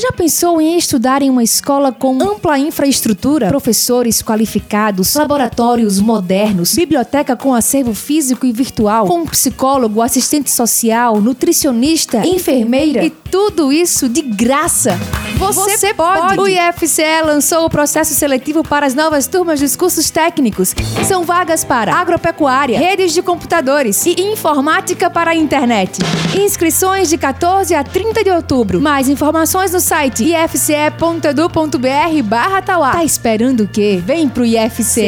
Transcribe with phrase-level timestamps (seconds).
[0.00, 7.34] Já pensou em estudar em uma escola com ampla infraestrutura, professores qualificados, laboratórios modernos, biblioteca
[7.34, 14.22] com acervo físico e virtual, com psicólogo, assistente social, nutricionista, enfermeira e tudo isso de
[14.22, 14.96] graça?
[15.36, 16.38] Você, Você pode.
[16.40, 20.74] O IFCE lançou o processo seletivo para as novas turmas dos cursos técnicos.
[21.06, 25.98] São vagas para agropecuária, redes de computadores e informática para a internet.
[26.36, 28.80] Inscrições de 14 a 30 de outubro.
[28.80, 32.92] Mais informações no site ifce.edu.br barra Tauá.
[32.92, 33.98] Tá esperando o quê?
[34.04, 35.00] Vem pro IFCE.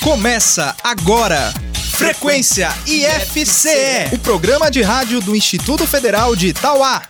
[0.00, 1.52] Começa agora.
[1.94, 7.02] Frequência IFCE, o programa de rádio do Instituto Federal de Itauá.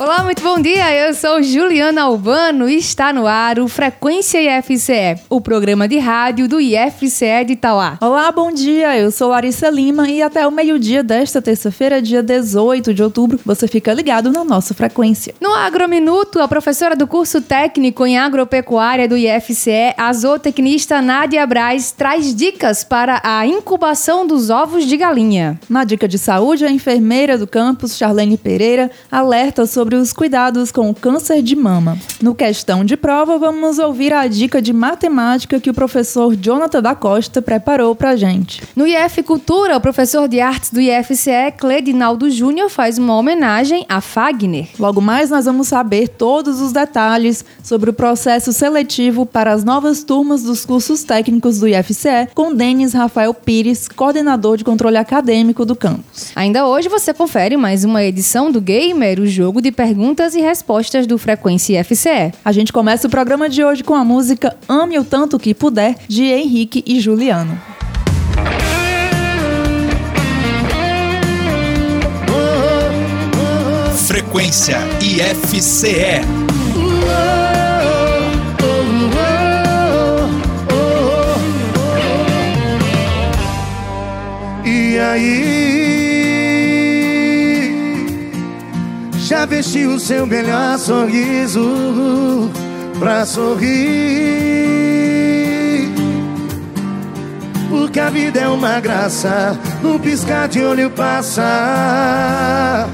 [0.00, 0.96] Olá, muito bom dia.
[0.96, 6.48] Eu sou Juliana Albano e está no ar o Frequência IFCE, o programa de rádio
[6.48, 7.98] do IFCE de Itauá.
[8.00, 8.96] Olá, bom dia.
[8.96, 13.68] Eu sou Larissa Lima e até o meio-dia desta terça-feira, dia 18 de outubro, você
[13.68, 15.34] fica ligado na nossa frequência.
[15.38, 21.92] No Agrominuto, a professora do curso técnico em agropecuária do IFCE, a zootecnista Nádia Braz,
[21.92, 25.60] traz dicas para a incubação dos ovos de galinha.
[25.68, 30.70] Na dica de saúde, a enfermeira do campus, Charlene Pereira, alerta sobre sobre os cuidados
[30.70, 31.98] com o câncer de mama.
[32.22, 36.94] No questão de prova, vamos ouvir a dica de matemática que o professor Jonathan da
[36.94, 38.62] Costa preparou para gente.
[38.76, 44.00] No IF Cultura, o professor de artes do IFCE, Cledinaldo Júnior, faz uma homenagem a
[44.00, 44.68] Fagner.
[44.78, 50.04] Logo mais, nós vamos saber todos os detalhes sobre o processo seletivo para as novas
[50.04, 55.74] turmas dos cursos técnicos do IFCE com Denis Rafael Pires, coordenador de controle acadêmico do
[55.74, 56.30] campus.
[56.36, 61.06] Ainda hoje você confere mais uma edição do Gamer, o jogo de perguntas e respostas
[61.06, 62.32] do Frequência FCE.
[62.44, 65.96] A gente começa o programa de hoje com a música Ame o Tanto Que Puder,
[66.08, 67.60] de Henrique e Juliano.
[74.06, 76.20] Frequência IFCE.
[84.64, 85.49] E aí?
[89.30, 92.50] Já vesti o seu melhor sorriso
[92.98, 93.68] pra sorrir.
[97.68, 102.88] Porque a vida é uma graça, no piscar de olho passa.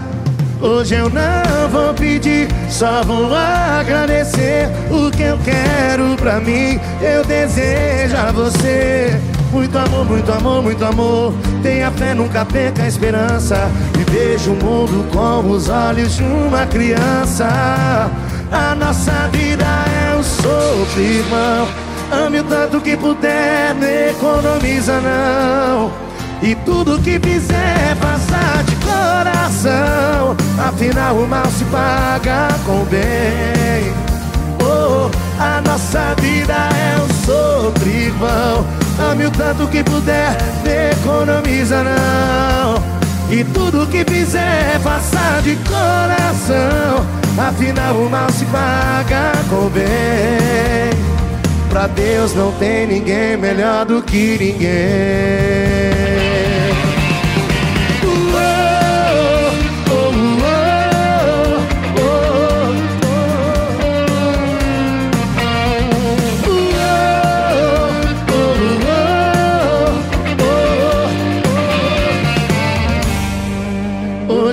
[0.60, 4.68] Hoje eu não vou pedir, só vou agradecer.
[4.90, 9.18] O que eu quero pra mim, eu desejo a você.
[9.50, 11.32] Muito amor, muito amor, muito amor.
[11.62, 13.70] Tenha fé, nunca perca a esperança.
[14.10, 18.10] Veja o mundo com os olhos de uma criança.
[18.52, 21.68] A nossa vida é um sopro, irmão.
[22.12, 25.90] Ame o tanto que puder, não economiza não.
[26.42, 30.36] E tudo que fizer, faça de coração.
[30.68, 33.92] Afinal, o mal se paga com bem.
[34.60, 35.10] Oh,
[35.42, 38.64] a nossa vida é um sopro, irmão.
[39.10, 40.36] Ame o tanto que puder,
[40.92, 42.95] economiza não
[43.30, 47.06] E tudo que fizer, faça de coração.
[47.36, 49.84] Afinal o mal se paga com bem.
[51.68, 56.25] Pra Deus não tem ninguém melhor do que ninguém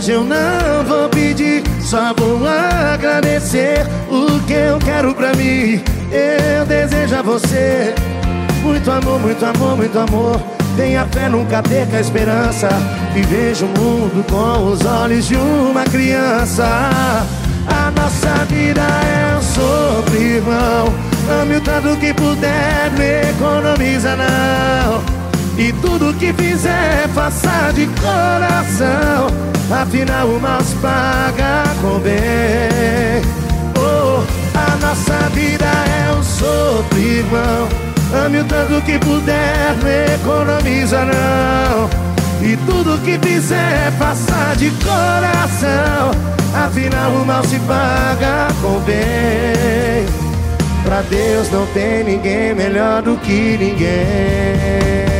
[0.03, 5.81] Hoje eu não vou pedir, só vou agradecer o que eu quero pra mim.
[6.11, 7.95] Eu desejo a você
[8.61, 10.41] muito amor, muito amor, muito amor.
[10.75, 12.67] Tenha fé, nunca perca a esperança.
[13.15, 16.65] E veja o mundo com os olhos de uma criança.
[17.65, 20.93] A nossa vida é um sopro, irmão.
[21.41, 25.12] Ame o tanto que puder, não economiza não.
[25.57, 29.27] E tudo que fizer, faça de coração.
[29.71, 33.21] Afinal o mal se paga com bem.
[33.77, 34.23] Oh,
[34.57, 37.69] a nossa vida é um sopro, irmão
[38.13, 41.89] Ame o tanto que puder, não economiza não.
[42.41, 46.11] E tudo que fizer, faça de coração.
[46.53, 50.05] Afinal o mal se paga com bem.
[50.83, 55.12] Pra Deus não tem ninguém melhor do que ninguém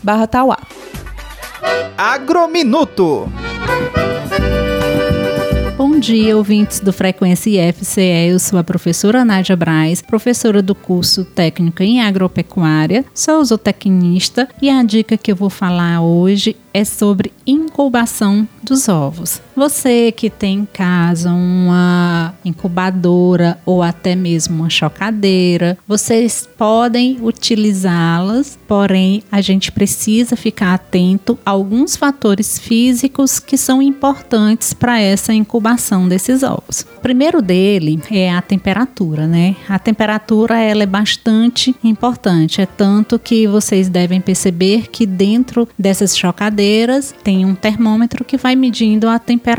[0.01, 0.59] barra Tauá.
[1.97, 3.29] Agrominuto
[6.01, 8.31] dia, ouvintes do Frequência IFCE.
[8.31, 14.67] Eu sou a professora Nádia Braz, professora do curso técnico em agropecuária, sou zootecnista e
[14.67, 19.39] a dica que eu vou falar hoje é sobre incubação dos ovos.
[19.55, 28.57] Você que tem em casa uma incubadora ou até mesmo uma chocadeira, vocês podem utilizá-las,
[28.67, 35.33] porém a gente precisa ficar atento a alguns fatores físicos que são importantes para essa
[35.33, 36.85] incubação desses ovos.
[36.97, 39.55] O primeiro dele é a temperatura, né?
[39.67, 46.17] A temperatura ela é bastante importante, é tanto que vocês devem perceber que dentro dessas
[46.17, 49.50] chocadeiras tem um termômetro que vai medindo a temperatura.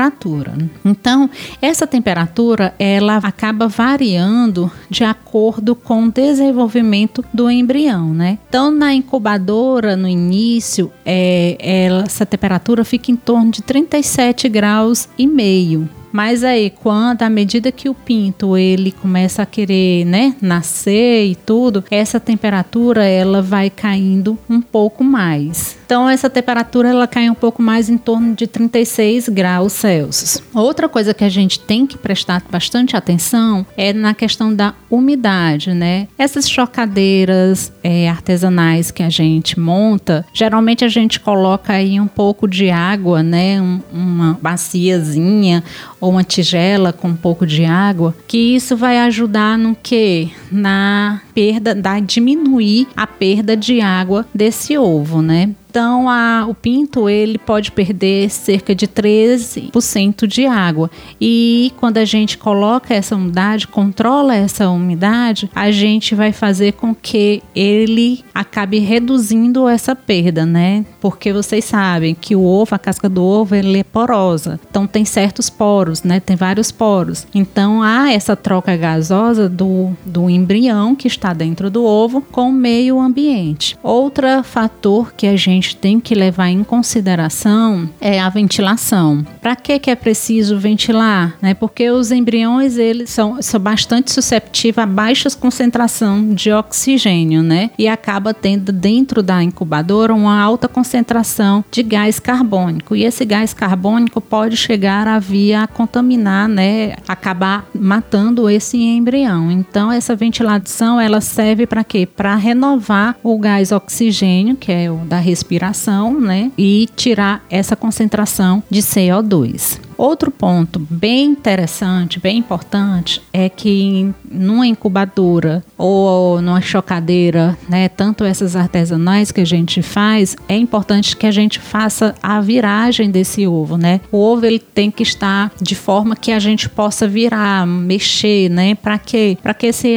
[0.83, 1.29] Então,
[1.61, 8.37] essa temperatura ela acaba variando de acordo com o desenvolvimento do embrião, né?
[8.47, 15.07] Então, na incubadora, no início, é, ela, essa temperatura fica em torno de 37 graus
[15.17, 15.89] e meio.
[16.13, 21.35] Mas aí, quando à medida que o pinto ele começa a querer, né, nascer e
[21.35, 25.75] tudo, essa temperatura ela vai caindo um pouco mais.
[25.85, 30.41] Então essa temperatura ela cai um pouco mais em torno de 36 graus Celsius.
[30.53, 35.73] Outra coisa que a gente tem que prestar bastante atenção é na questão da umidade,
[35.73, 36.07] né?
[36.17, 42.47] Essas chocadeiras é, artesanais que a gente monta, geralmente a gente coloca aí um pouco
[42.47, 43.61] de água, né?
[43.61, 45.63] Um, uma baciazinha
[46.03, 50.29] ou uma tigela com um pouco de água, que isso vai ajudar no que?
[50.51, 55.51] Na perda, da diminuir a perda de água desse ovo, né?
[55.73, 60.91] Então, a, o pinto ele pode perder cerca de 13% de água.
[61.19, 66.93] E quando a gente coloca essa umidade, controla essa umidade, a gente vai fazer com
[66.93, 70.85] que ele acabe reduzindo essa perda, né?
[71.01, 74.59] Porque vocês sabem que o ovo, a casca do ovo, ele é porosa.
[74.69, 76.19] Então tem certos poros, né?
[76.19, 77.25] Tem vários poros.
[77.33, 82.53] Então há essa troca gasosa do, do embrião que está dentro do ovo com o
[82.53, 83.75] meio ambiente.
[83.81, 89.25] Outro fator que a gente gente tem que levar em consideração é a ventilação.
[89.41, 91.37] Para que que é preciso ventilar?
[91.41, 91.53] Né?
[91.53, 97.69] Porque os embriões eles são, são bastante susceptíveis a baixas concentração de oxigênio, né?
[97.77, 102.95] E acaba tendo dentro da incubadora uma alta concentração de gás carbônico.
[102.95, 106.95] E esse gás carbônico pode chegar a via contaminar, né?
[107.07, 109.51] Acabar matando esse embrião.
[109.51, 112.05] Então essa ventilação ela serve para quê?
[112.05, 116.51] Para renovar o gás oxigênio, que é o da respiração respiração, né?
[116.57, 119.79] E tirar essa concentração de CO2.
[119.97, 128.23] Outro ponto bem interessante, bem importante, é que numa incubadora ou numa chocadeira, né, tanto
[128.23, 133.45] essas artesanais que a gente faz, é importante que a gente faça a viragem desse
[133.45, 134.01] ovo, né?
[134.11, 138.75] O ovo ele tem que estar de forma que a gente possa virar, mexer, né?
[138.75, 139.37] Para quê?
[139.41, 139.95] Para que esse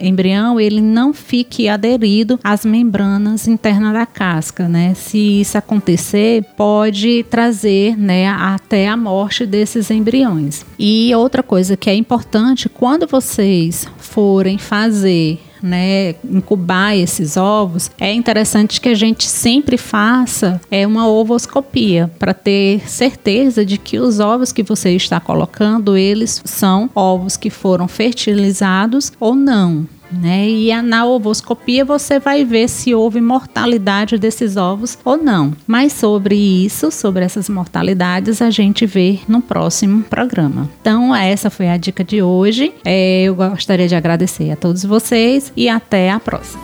[0.00, 4.94] embrião, ele não fique aderido às membranas internas da casca, né?
[4.94, 10.64] Se isso acontecer, pode trazer, né, até a morte desses embriões.
[10.78, 18.12] E outra coisa que é importante, quando vocês forem fazer né, incubar esses ovos, é
[18.12, 24.20] interessante que a gente sempre faça é uma ovoscopia para ter certeza de que os
[24.20, 30.48] ovos que você está colocando, eles são ovos que foram fertilizados ou não né?
[30.48, 35.52] E na ovoscopia você vai ver se houve mortalidade desses ovos ou não.
[35.66, 40.68] Mas sobre isso, sobre essas mortalidades, a gente vê no próximo programa.
[40.80, 42.72] Então, essa foi a dica de hoje.
[42.84, 46.62] É, eu gostaria de agradecer a todos vocês e até a próxima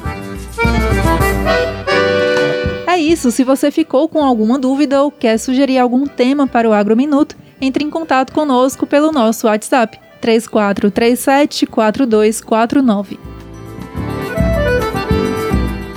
[3.01, 7.37] isso, se você ficou com alguma dúvida ou quer sugerir algum tema para o Agrominuto,
[7.61, 13.30] entre em contato conosco pelo nosso WhatsApp 3437 4249.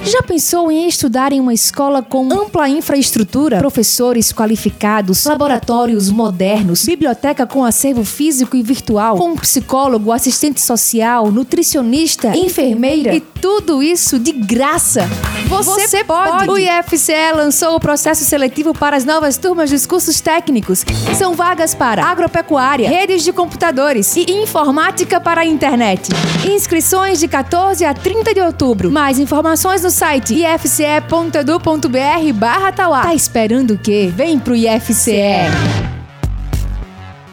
[0.05, 7.47] Já pensou em estudar em uma escola com ampla infraestrutura, professores qualificados, laboratórios modernos, biblioteca
[7.47, 14.33] com acervo físico e virtual, com psicólogo, assistente social, nutricionista, enfermeira e tudo isso de
[14.33, 15.07] graça?
[15.47, 16.49] Você, Você pode.
[16.49, 20.83] O IFCE lançou o processo seletivo para as novas turmas dos cursos técnicos.
[21.17, 26.09] São vagas para agropecuária, redes de computadores e informática para a internet.
[26.45, 28.91] Inscrições de 14 a 30 de outubro.
[28.91, 33.03] Mais informações no site ifce.edu.br barra Tauá.
[33.03, 34.11] Tá esperando o quê?
[34.13, 35.13] Vem pro IFCE!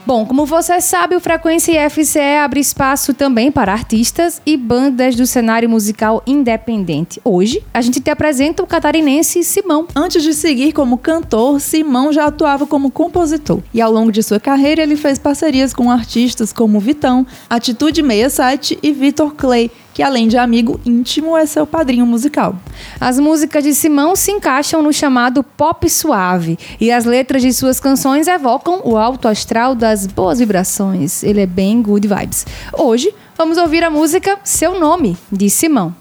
[0.07, 5.25] Bom, como você sabe, o Frequência IFCE abre espaço também para artistas e bandas do
[5.25, 7.21] cenário musical independente.
[7.25, 9.87] Hoje, a gente te apresenta o catarinense Simão.
[9.95, 13.61] Antes de seguir como cantor, Simão já atuava como compositor.
[13.73, 18.79] E ao longo de sua carreira, ele fez parcerias com artistas como Vitão, Atitude 67
[18.83, 22.57] e Vitor Clay, que além de amigo íntimo é seu padrinho musical.
[23.01, 27.81] As músicas de Simão se encaixam no chamado pop suave e as letras de suas
[27.81, 31.23] canções evocam o alto astral das boas vibrações.
[31.23, 32.47] Ele é bem good vibes.
[32.73, 35.95] Hoje vamos ouvir a música Seu Nome de Simão.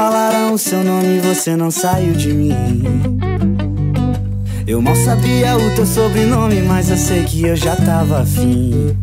[0.00, 2.52] falaram o seu nome você não saiu de mim.
[4.66, 8.96] Eu mal sabia o teu sobrenome, mas eu sei que eu já tava afim.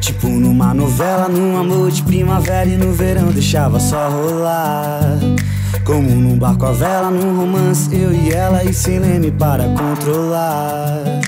[0.00, 5.18] Tipo numa novela, num amor de primavera e no verão deixava só rolar.
[5.84, 11.20] Como num barco a vela, num romance, eu e ela e sem leme para controlar.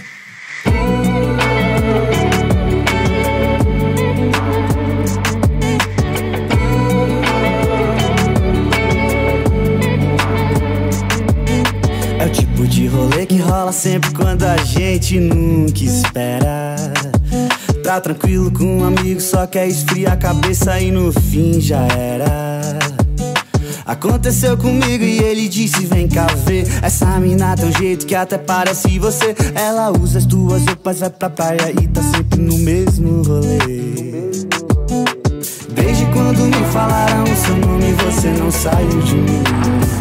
[12.66, 16.76] De rolê que rola sempre quando a gente nunca espera.
[17.82, 22.78] Tá tranquilo com um amigo, só quer esfriar a cabeça e no fim já era.
[23.84, 26.66] Aconteceu comigo e ele disse: Vem cá ver.
[26.82, 29.34] Essa mina tem um jeito que até parece você.
[29.54, 34.30] Ela usa as tuas roupas, vai pra praia e tá sempre no mesmo rolê.
[35.68, 39.93] Desde quando me falaram seu nome, você não saiu de mim.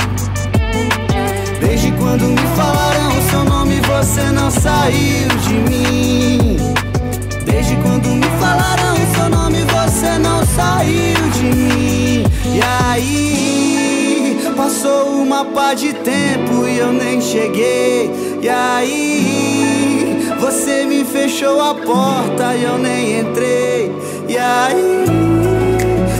[1.65, 6.58] Desde quando me falaram seu nome, você não saiu de mim.
[7.46, 12.24] Desde quando me falaram seu nome, você não saiu de mim.
[12.53, 12.60] E
[12.91, 18.12] aí, passou uma pá de tempo e eu nem cheguei.
[18.41, 23.89] E aí, você me fechou a porta e eu nem entrei.
[24.27, 25.05] E aí,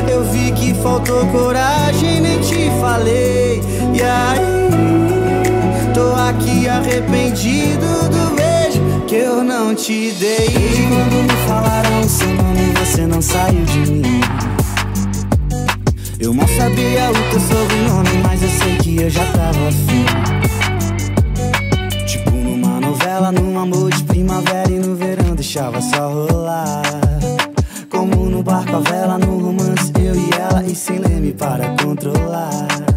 [0.10, 3.62] eu vi que faltou coragem, nem te falei.
[3.94, 4.53] E aí,
[5.94, 10.48] Tô aqui arrependido do beijo que eu não te dei.
[10.48, 14.22] E quando me falaram seu nome, você não saiu de mim.
[16.20, 20.06] Eu mal sabia o teu sobrenome, mas eu sei que eu já tava afim.
[22.08, 26.82] Tipo numa novela, num amor de primavera e no verão deixava só rolar.
[27.90, 32.93] Como no barco a vela, no romance, eu e ela e sem leme para controlar.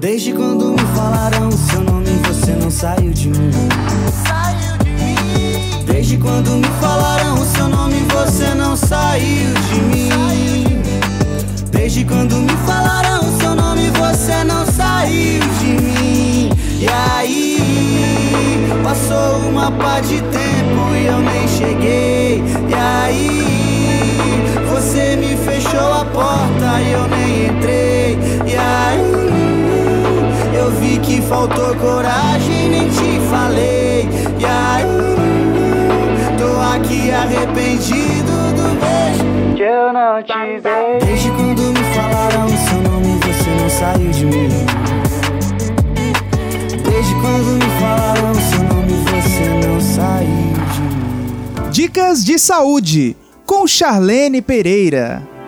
[0.00, 3.50] Desde quando me falaram o seu nome, você não saiu de mim.
[4.26, 5.84] Saiu de mim.
[5.84, 10.82] Desde quando me falaram o seu nome, você não saiu de mim.
[11.70, 16.50] Desde quando me falaram o seu nome, você não saiu de mim.
[16.80, 22.42] E aí, passou uma pá de tempo e eu nem cheguei.
[22.70, 23.44] E aí,
[24.72, 28.18] você me fechou a porta e eu nem entrei.
[28.46, 29.29] E aí
[30.60, 34.06] eu vi que faltou coragem, nem te falei.
[34.38, 34.84] E aí,
[36.38, 40.98] tô aqui arrependido do beijo que eu não te dei.
[41.00, 44.66] Desde quando me falaram seu nome, você não saiu de mim.
[46.84, 51.70] Desde quando me falaram seu nome, você não saiu de mim.
[51.70, 55.39] Dicas de saúde com Charlene Pereira.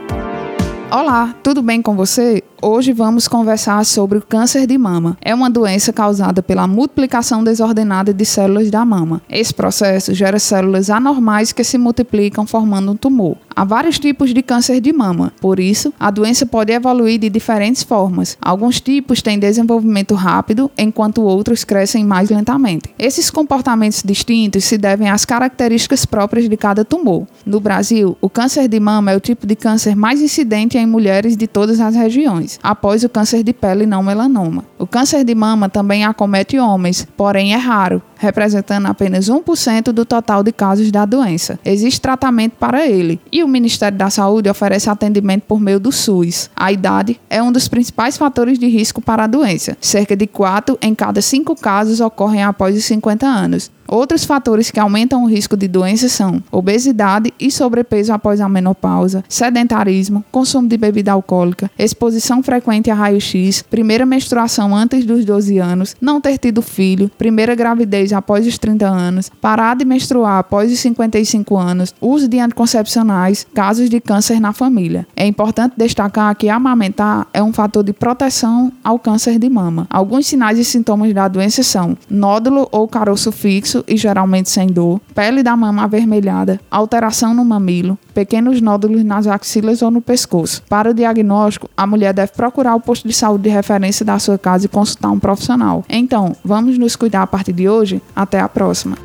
[0.95, 2.45] Olá, tudo bem com você?
[2.61, 5.17] Hoje vamos conversar sobre o câncer de mama.
[5.23, 9.23] É uma doença causada pela multiplicação desordenada de células da mama.
[9.27, 13.39] Esse processo gera células anormais que se multiplicam formando um tumor.
[13.55, 17.83] Há vários tipos de câncer de mama, por isso, a doença pode evoluir de diferentes
[17.83, 18.37] formas.
[18.41, 22.91] Alguns tipos têm desenvolvimento rápido, enquanto outros crescem mais lentamente.
[22.99, 27.27] Esses comportamentos distintos se devem às características próprias de cada tumor.
[27.45, 31.37] No Brasil, o câncer de mama é o tipo de câncer mais incidente em mulheres
[31.37, 34.65] de todas as regiões, após o câncer de pele não melanoma.
[34.79, 40.43] O câncer de mama também acomete homens, porém é raro, representando apenas 1% do total
[40.43, 41.59] de casos da doença.
[41.65, 46.51] Existe tratamento para ele e o Ministério da Saúde oferece atendimento por meio do SUS.
[46.57, 49.77] A idade é um dos principais fatores de risco para a doença.
[49.81, 53.71] Cerca de 4 em cada 5 casos ocorrem após os 50 anos.
[53.93, 59.23] Outros fatores que aumentam o risco de doença são obesidade e sobrepeso após a menopausa,
[59.29, 65.95] sedentarismo, consumo de bebida alcoólica, exposição frequente a raio-x, primeira menstruação antes dos 12 anos,
[66.01, 70.79] não ter tido filho, primeira gravidez após os 30 anos, parar de menstruar após os
[70.79, 75.07] 55 anos, uso de anticoncepcionais, casos de câncer na família.
[75.15, 79.87] É importante destacar que amamentar é um fator de proteção ao câncer de mama.
[79.91, 85.01] Alguns sinais e sintomas da doença são nódulo ou caroço fixo e geralmente sem dor,
[85.15, 90.63] pele da mama avermelhada, alteração no mamilo, pequenos nódulos nas axilas ou no pescoço.
[90.69, 94.39] Para o diagnóstico, a mulher deve procurar o posto de saúde de referência da sua
[94.39, 95.85] casa e consultar um profissional.
[95.89, 98.03] Então, vamos nos cuidar a partir de hoje?
[98.15, 98.97] Até a próxima.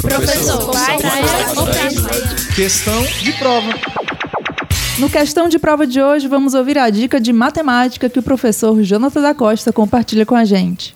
[0.00, 0.70] Professor,
[2.54, 3.68] questão de prova.
[4.98, 8.80] No questão de prova de hoje, vamos ouvir a dica de matemática que o professor
[8.82, 10.94] Jonathan da Costa compartilha com a gente.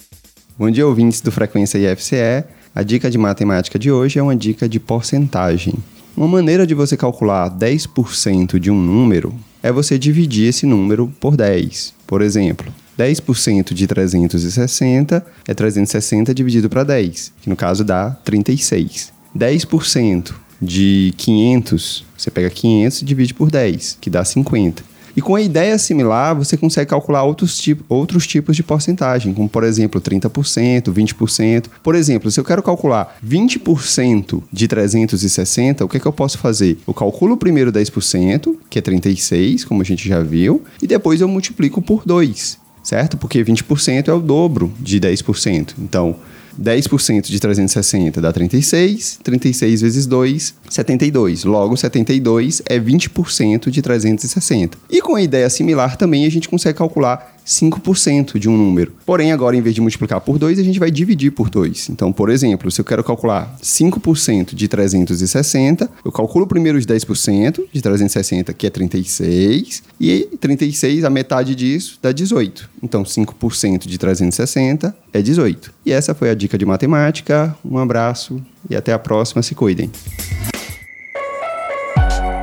[0.58, 2.42] Bom dia, ouvintes do Frequência IFCE.
[2.74, 5.72] A dica de matemática de hoje é uma dica de porcentagem.
[6.16, 11.36] Uma maneira de você calcular 10% de um número é você dividir esse número por
[11.36, 11.94] 10.
[12.04, 19.12] Por exemplo, 10% de 360 é 360 dividido para 10, que no caso dá 36.
[19.38, 24.87] 10% de 500, você pega 500 e divide por 10, que dá 50.
[25.18, 29.48] E com a ideia similar, você consegue calcular outros, tipo, outros tipos de porcentagem, como
[29.48, 31.66] por exemplo 30%, 20%.
[31.82, 36.38] Por exemplo, se eu quero calcular 20% de 360, o que, é que eu posso
[36.38, 36.78] fazer?
[36.86, 41.26] Eu calculo primeiro 10%, que é 36, como a gente já viu, e depois eu
[41.26, 43.16] multiplico por 2, certo?
[43.16, 45.74] Porque 20% é o dobro de 10%.
[45.80, 46.14] Então,
[46.60, 51.44] 10% de 360 dá 36, 36 vezes 2, 72.
[51.44, 54.76] Logo, 72 é 20% de 360.
[54.90, 58.92] E com a ideia similar também a gente consegue calcular 5% de um número.
[59.06, 61.88] Porém, agora, em vez de multiplicar por 2, a gente vai dividir por 2.
[61.88, 67.64] Então, por exemplo, se eu quero calcular 5% de 360, eu calculo primeiro os 10%
[67.72, 72.68] de 360, que é 36, e 36, a metade disso, dá 18.
[72.82, 75.72] Então, 5% de 360 é 18.
[75.86, 77.56] E essa foi a dica de matemática.
[77.64, 79.42] Um abraço e até a próxima.
[79.42, 79.90] Se cuidem.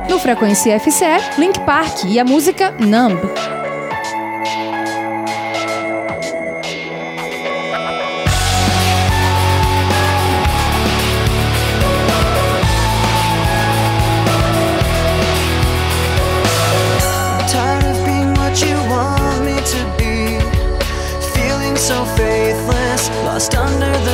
[0.08, 3.20] No Frequência FCE, Link Park e a música Numb.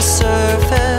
[0.02, 0.91] Surface.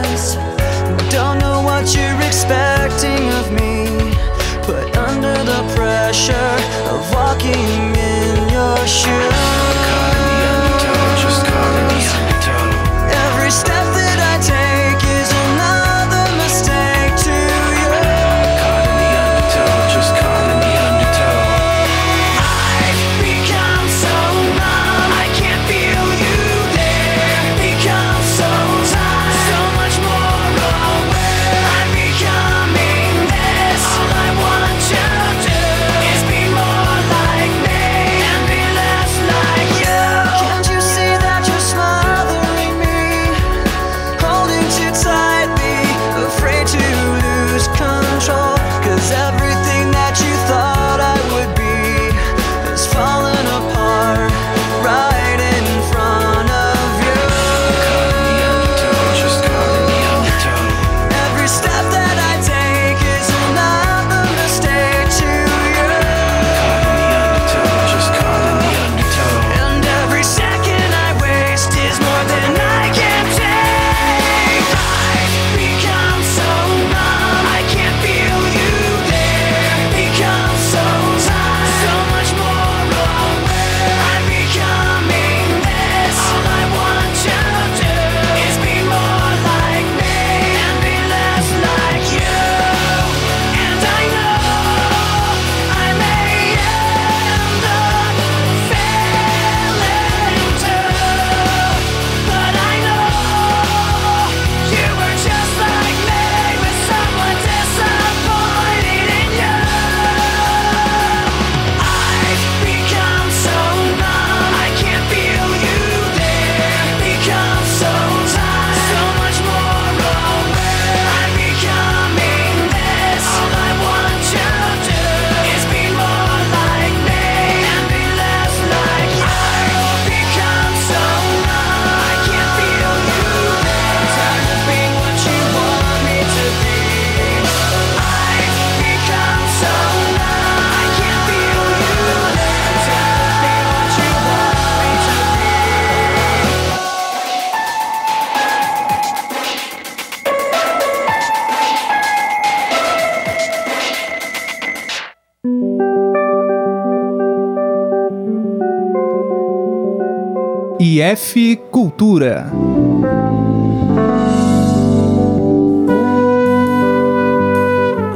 [161.14, 162.52] IF Cultura.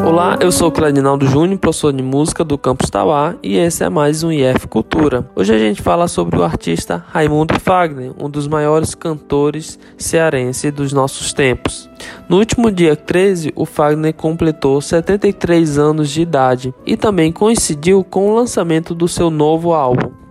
[0.03, 3.89] Olá, eu sou o Cledinaldo Júnior, professor de música do Campus Tauá, e esse é
[3.89, 5.29] mais um IF Cultura.
[5.35, 10.91] Hoje a gente fala sobre o artista Raimundo Fagner, um dos maiores cantores cearenses dos
[10.91, 11.87] nossos tempos.
[12.27, 18.31] No último dia 13, o Fagner completou 73 anos de idade e também coincidiu com
[18.31, 20.26] o lançamento do seu novo álbum.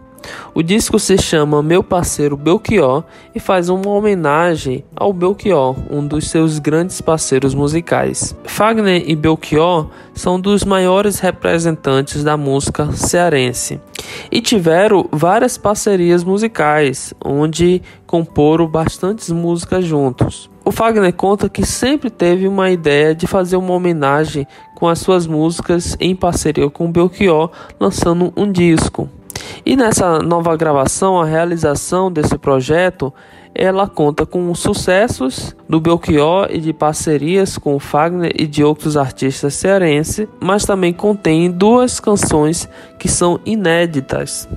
[0.54, 6.28] O disco se chama Meu Parceiro Belchior e faz uma homenagem ao Belchior, um dos
[6.28, 8.34] seus grandes parceiros musicais.
[8.44, 13.80] Fagner e Belchior são dos maiores representantes da música cearense
[14.30, 20.50] e tiveram várias parcerias musicais, onde comporam bastantes músicas juntos.
[20.64, 25.26] O Fagner conta que sempre teve uma ideia de fazer uma homenagem com as suas
[25.26, 29.08] músicas em parceria com Belchior, lançando um disco.
[29.64, 33.12] E nessa nova gravação, a realização desse projeto,
[33.54, 39.54] ela conta com sucessos do Belchior e de parcerias com Fagner e de outros artistas
[39.54, 44.48] cearenses, mas também contém duas canções que são inéditas.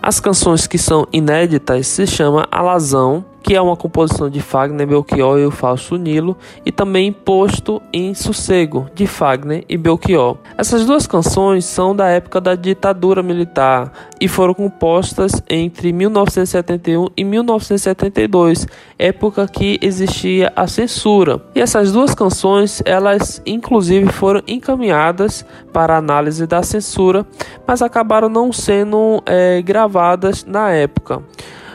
[0.00, 5.38] As canções que são inéditas se chama Alazão que é uma composição de Fagner, Belchior
[5.38, 10.38] e o Falso Nilo, e também Posto em Sossego, de Fagner e Belchior.
[10.56, 17.22] Essas duas canções são da época da ditadura militar e foram compostas entre 1971 e
[17.22, 18.66] 1972,
[18.98, 21.38] época que existia a censura.
[21.54, 27.26] E essas duas canções, elas inclusive foram encaminhadas para análise da censura,
[27.66, 31.22] mas acabaram não sendo é, gravadas na época.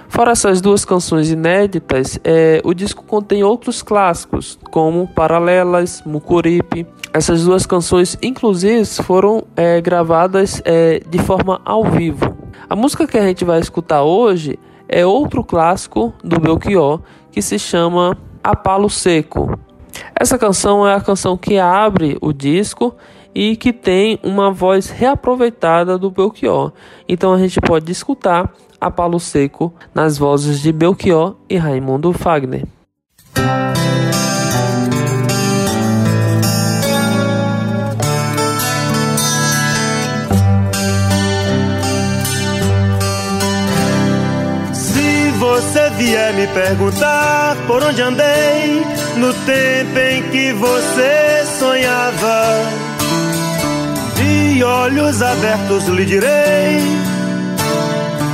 [0.09, 6.85] Fora essas duas canções inéditas, é, o disco contém outros clássicos, como Paralelas, Mucuripe.
[7.13, 12.35] Essas duas canções, inclusive, foram é, gravadas é, de forma ao vivo.
[12.67, 17.59] A música que a gente vai escutar hoje é outro clássico do Belchior, que se
[17.59, 19.57] chama A Palo Seco.
[20.19, 22.95] Essa canção é a canção que abre o disco
[23.33, 26.71] e que tem uma voz reaproveitada do Belchior.
[27.07, 32.65] Então a gente pode escutar a Palo Seco nas vozes de Belchior e Raimundo Fagner.
[44.73, 48.83] Se você vier me perguntar por onde andei
[49.17, 52.88] no tempo em que você sonhava,
[54.29, 56.79] de olhos abertos lhe direi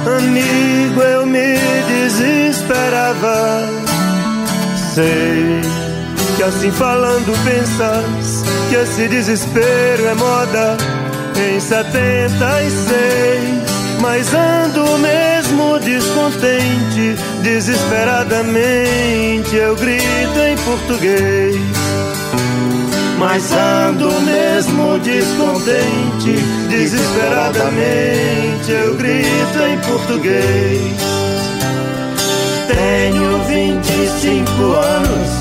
[0.05, 3.67] Amigo, eu me desesperava.
[4.93, 5.61] Sei
[6.37, 10.77] que assim falando pensas que esse desespero é moda
[11.35, 13.65] em 76.
[13.99, 21.84] Mas ando mesmo descontente, desesperadamente eu grito em português.
[23.27, 26.37] Mas ando mesmo descontente,
[26.69, 30.93] desesperadamente eu grito em português.
[32.67, 35.31] Tenho 25 anos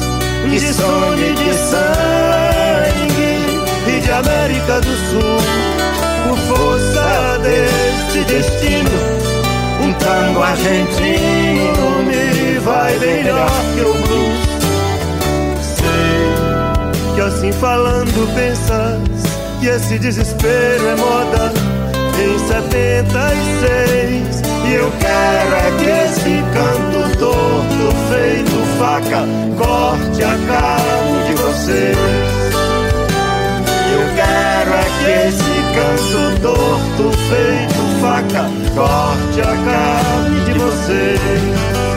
[0.49, 3.37] de sonho e de sangue
[3.87, 5.37] e de América do Sul.
[6.27, 8.99] Por força deste destino,
[9.83, 14.54] um tango argentino me vai melhor que o blues
[17.25, 18.99] assim falando pensas
[19.61, 21.53] que esse desespero é moda.
[22.17, 29.23] Em 76 e eu quero é que esse canto torto feito faca
[29.59, 31.99] corte a carne de vocês.
[33.93, 41.94] Eu quero é que esse canto torto feito faca corte a carne de vocês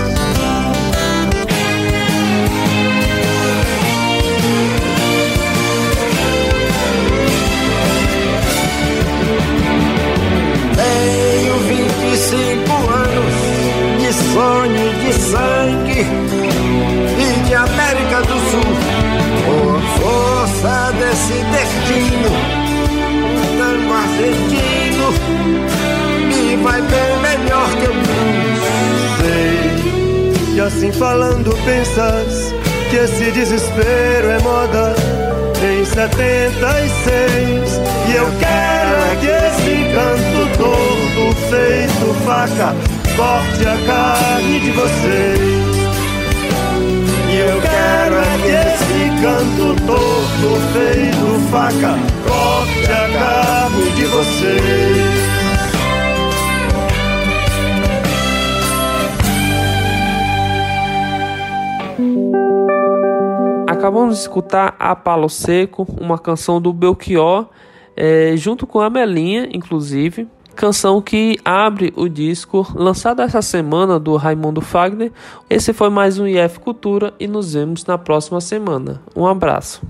[12.30, 13.34] cinco anos
[14.00, 16.06] de sonho de sangue
[17.18, 18.74] e de América do Sul.
[19.46, 22.32] Por força desse destino,
[23.58, 25.08] tango argentino
[26.28, 27.96] me vai bem melhor que eu
[29.22, 30.56] sei.
[30.56, 32.54] E assim falando pensas
[32.90, 35.17] que esse desespero é moda
[35.98, 42.76] 76 e eu quero é que esse canto todo feito faca
[43.16, 45.42] corte a carne de vocês.
[47.32, 55.37] E eu quero é que esse canto todo feito faca corte a carne de vocês.
[63.88, 67.48] Acabamos de escutar A Palo Seco, uma canção do Belchior,
[67.96, 70.28] é, junto com a Melinha, inclusive.
[70.58, 75.14] Canção que abre o disco lançado essa semana do Raimundo Fagner.
[75.50, 79.02] Esse foi mais um IF Cultura e nos vemos na próxima semana.
[79.16, 79.82] Um abraço.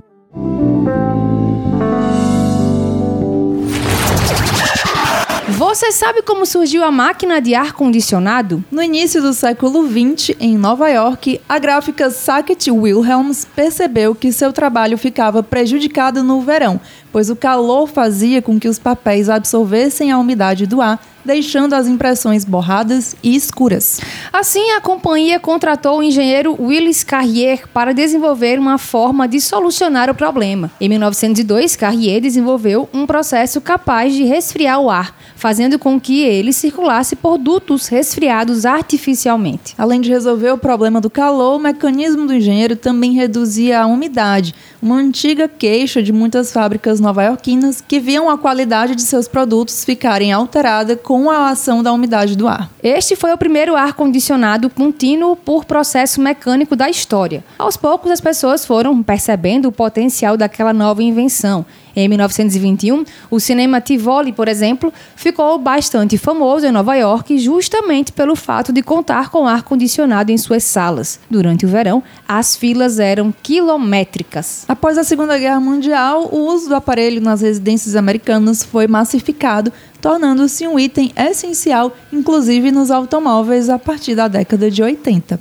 [5.58, 8.64] Você sabe como surgiu a máquina de ar-condicionado?
[8.70, 14.54] No início do século XX, em Nova York, a gráfica Sackett Wilhelms percebeu que seu
[14.54, 16.80] trabalho ficava prejudicado no verão,
[17.18, 21.88] pois o calor fazia com que os papéis absorvessem a umidade do ar, deixando as
[21.88, 24.00] impressões borradas e escuras.
[24.32, 30.16] Assim, a companhia contratou o engenheiro Willis Carrier para desenvolver uma forma de solucionar o
[30.16, 30.72] problema.
[30.80, 36.54] Em 1902, Carrier desenvolveu um processo capaz de resfriar o ar, fazendo com que ele
[36.54, 39.74] circulasse por dutos resfriados artificialmente.
[39.76, 44.54] Além de resolver o problema do calor, o mecanismo do engenheiro também reduzia a umidade,
[44.82, 50.32] uma antiga queixa de muitas fábricas nova-iorquinas que viam a qualidade de seus produtos ficarem
[50.32, 52.70] alterada com a ação da umidade do ar.
[52.82, 57.44] Este foi o primeiro ar-condicionado contínuo por processo mecânico da história.
[57.58, 61.66] Aos poucos, as pessoas foram percebendo o potencial daquela nova invenção.
[62.00, 68.36] Em 1921, o cinema Tivoli, por exemplo, ficou bastante famoso em Nova York justamente pelo
[68.36, 71.20] fato de contar com ar-condicionado em suas salas.
[71.28, 74.64] Durante o verão, as filas eram quilométricas.
[74.68, 80.68] Após a Segunda Guerra Mundial, o uso do aparelho nas residências americanas foi massificado, tornando-se
[80.68, 85.40] um item essencial, inclusive nos automóveis, a partir da década de 80.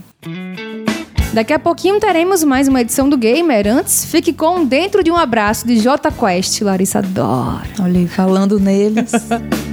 [1.36, 3.66] Daqui a pouquinho teremos mais uma edição do Gamer.
[3.66, 6.62] Antes, fique com Dentro de um Abraço de J Quest.
[6.62, 7.68] Larissa adora.
[7.78, 9.12] Olha aí, falando neles.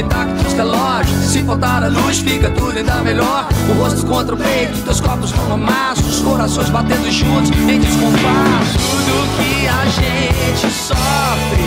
[0.00, 3.48] tic-tac dos relógios Se faltar a luz fica tudo ainda melhor.
[3.68, 6.02] O rosto contra o peito, teus corpos no amasso.
[6.02, 11.60] Os corações batendo juntos em descompasso Tudo que a gente sofre.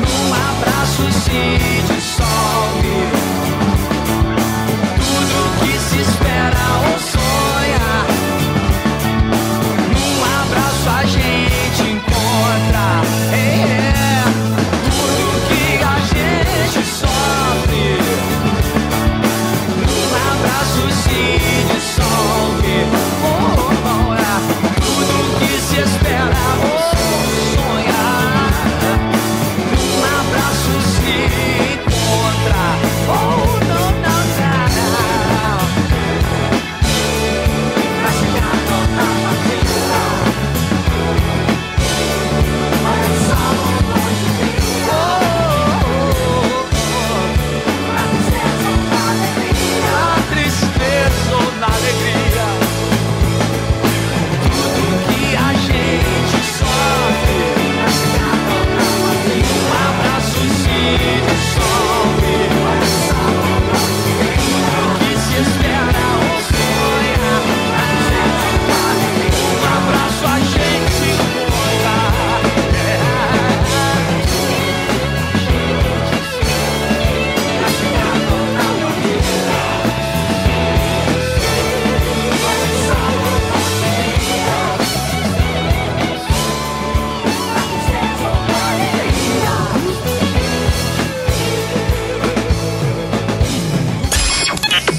[0.00, 3.21] Num abraço se dissolve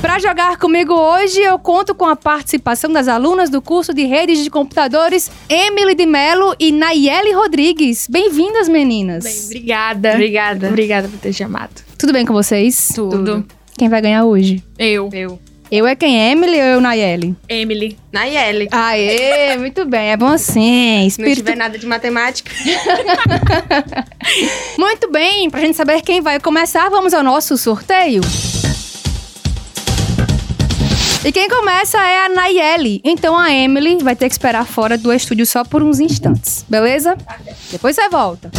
[0.00, 4.42] Para jogar comigo hoje, eu conto com a participação das alunas do curso de redes
[4.42, 8.06] de computadores Emily de Mello e Nayeli Rodrigues.
[8.08, 9.24] Bem-vindas, meninas.
[9.24, 10.12] Bem, obrigada.
[10.12, 10.68] Obrigada.
[10.68, 11.82] Obrigada por ter chamado.
[11.98, 12.92] Tudo bem com vocês?
[12.94, 13.46] Tudo.
[13.76, 14.62] Quem vai ganhar hoje?
[14.78, 15.08] Eu.
[15.12, 15.38] Eu.
[15.70, 16.30] Eu é quem?
[16.30, 17.34] Emily ou eu, Nayeli?
[17.48, 17.96] Emily.
[18.12, 18.68] Nayeli.
[18.70, 20.10] Aê, muito bem.
[20.10, 21.00] É bom assim.
[21.00, 21.36] Não Espírito...
[21.38, 22.52] tiver nada de matemática.
[24.78, 28.22] Muito bem, pra gente saber quem vai começar, vamos ao nosso sorteio.
[31.24, 33.00] E quem começa é a Nayeli.
[33.02, 37.16] Então a Emily vai ter que esperar fora do estúdio só por uns instantes, beleza?
[37.70, 38.50] Depois você volta.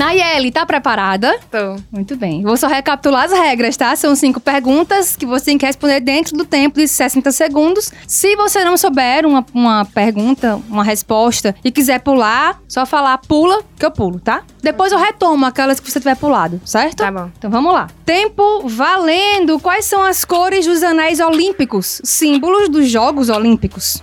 [0.00, 1.38] Nayeli, tá preparada?
[1.50, 1.76] Tô.
[1.92, 2.42] Muito bem.
[2.42, 3.94] Vou só recapitular as regras, tá?
[3.94, 7.92] São cinco perguntas que você tem que responder dentro do tempo de 60 segundos.
[8.06, 13.62] Se você não souber uma, uma pergunta, uma resposta e quiser pular, só falar pula,
[13.78, 14.42] que eu pulo, tá?
[14.62, 16.96] Depois eu retomo aquelas que você tiver pulado, certo?
[16.96, 17.30] Tá bom.
[17.36, 17.88] Então vamos lá.
[18.02, 19.60] Tempo valendo.
[19.60, 22.00] Quais são as cores dos anéis olímpicos?
[22.02, 24.02] Símbolos dos Jogos Olímpicos.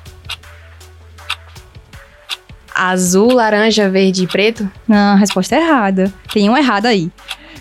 [2.77, 4.69] Azul, laranja, verde e preto?
[4.87, 6.13] Não, a resposta é errada.
[6.31, 7.11] Tem um errado aí.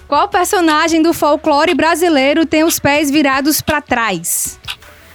[0.07, 4.61] Qual personagem do folclore brasileiro tem os pés virados pra trás?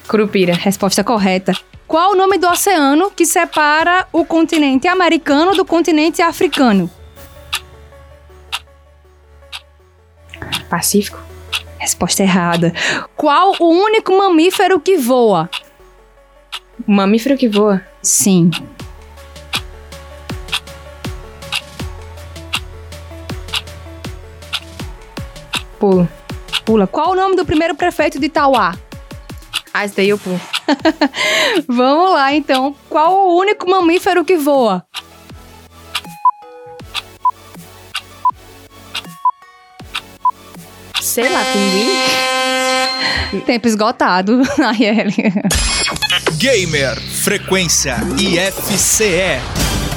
[0.08, 0.54] Curupira.
[0.56, 1.56] Resposta correta.
[1.88, 6.90] Qual o nome do oceano que separa o continente americano do continente africano?
[10.68, 11.20] Pacífico.
[11.78, 12.74] Resposta errada.
[13.16, 15.50] Qual o único mamífero que voa?
[16.88, 17.82] Mamífero que voa.
[18.02, 18.50] Sim.
[25.82, 26.08] Pulo.
[26.64, 26.86] Pula.
[26.86, 28.78] Qual o nome do primeiro prefeito de Itauá?
[29.74, 30.40] Ah, esse daí eu pulo.
[31.68, 32.76] Vamos lá, então.
[32.88, 34.86] Qual o único mamífero que voa?
[41.02, 41.90] Sei lá, pinguim?
[43.42, 45.34] Tempo esgotado, Nayeli.
[46.38, 49.42] Gamer Frequência IFCE.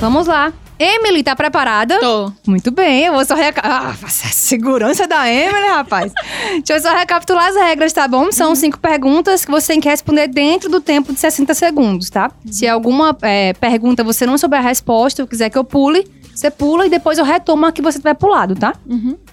[0.00, 0.50] Vamos lá.
[0.78, 1.98] Emily, tá preparada?
[2.00, 2.32] Tô.
[2.46, 3.96] Muito bem, eu vou só recapitular.
[4.00, 6.12] Ah, essa segurança da Emily, rapaz.
[6.64, 8.32] Deixa eu só recapitular as regras, tá bom?
[8.32, 12.30] São cinco perguntas que você tem que responder dentro do tempo de 60 segundos, tá?
[12.50, 16.50] Se alguma é, pergunta você não souber a resposta ou quiser que eu pule, você
[16.50, 18.75] pula e depois eu retomo a que você tiver pulado, tá?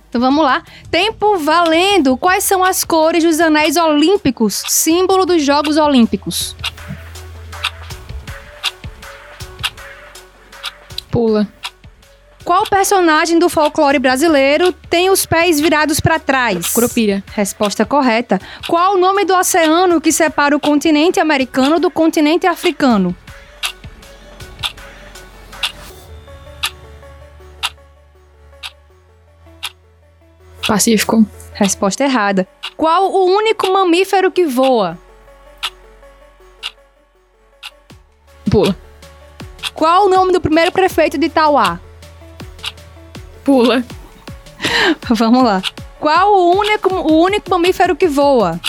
[0.08, 0.62] Então vamos lá.
[0.92, 2.16] Tempo valendo.
[2.18, 6.56] Quais são as cores dos anéis olímpicos, símbolo dos Jogos Olímpicos?
[11.12, 11.47] Pula.
[12.43, 16.70] Qual personagem do folclore brasileiro tem os pés virados pra trás?
[16.70, 17.24] Curupira.
[17.34, 18.39] Resposta correta.
[18.68, 23.16] Qual o nome do oceano que separa o continente americano do continente africano?
[30.68, 31.26] Pacífico.
[31.53, 32.47] Resposta errada.
[32.76, 34.97] Qual o único mamífero que voa?
[38.49, 38.76] Pula.
[39.74, 41.80] Qual o nome do primeiro prefeito de Itauá?
[43.43, 43.84] Pula.
[45.09, 45.62] Vamos lá.
[45.99, 48.59] Qual o único, o único mamífero que voa?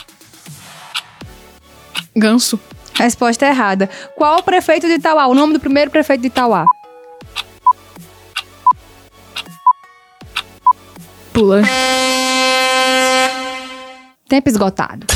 [2.15, 2.61] Ganso.
[2.95, 3.89] Resposta errada.
[4.17, 5.27] Qual o prefeito de Itauá?
[5.27, 6.67] O nome do primeiro prefeito de Itauá?
[11.33, 11.63] Pula.
[14.29, 15.07] Tempo esgotado.